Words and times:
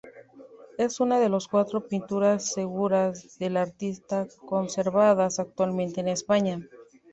Es 0.79 0.99
una 0.99 1.19
de 1.19 1.29
las 1.29 1.47
cuatro 1.47 1.87
pinturas 1.87 2.53
seguras 2.53 3.37
del 3.37 3.55
artista 3.55 4.25
conservadas 4.47 5.37
actualmente 5.39 6.01
en 6.01 6.07
España. 6.07 6.59